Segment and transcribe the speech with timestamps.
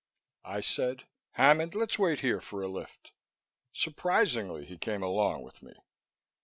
[0.45, 1.03] I said,
[1.33, 3.11] "Hammond, let's wait here for a lift."
[3.71, 5.73] Surprisingly he came along with me.